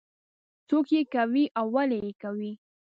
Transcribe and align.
څوک 0.67 0.85
یې 0.95 1.01
کوي 1.15 1.45
او 1.59 1.65
ولې 1.75 1.97
یې 2.05 2.11
کوي. 2.21 2.51